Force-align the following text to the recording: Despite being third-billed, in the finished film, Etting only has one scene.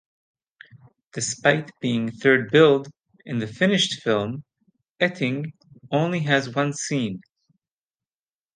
Despite 1.13 1.69
being 1.79 2.09
third-billed, 2.09 2.89
in 3.27 3.37
the 3.37 3.45
finished 3.45 4.01
film, 4.01 4.43
Etting 4.99 5.53
only 5.91 6.21
has 6.21 6.49
one 6.55 6.73
scene. 6.73 7.21